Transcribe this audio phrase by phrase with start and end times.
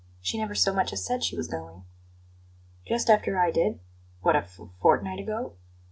[0.19, 1.83] She never so much as said she was going."
[2.87, 3.79] "Just after I did?
[4.21, 5.57] What, a f fortnight ago?"